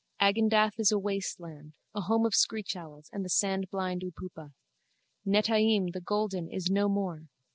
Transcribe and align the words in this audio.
Agendath 0.19 0.79
is 0.79 0.91
a 0.91 0.97
waste 0.97 1.39
land, 1.39 1.73
a 1.93 2.01
home 2.01 2.25
of 2.25 2.33
screechowls 2.33 3.07
and 3.13 3.23
the 3.23 3.29
sandblind 3.29 4.01
upupa. 4.03 4.51
Netaim, 5.27 5.91
the 5.93 6.01
golden, 6.01 6.49
is 6.49 6.71
no 6.71 6.89
more. 6.89 7.27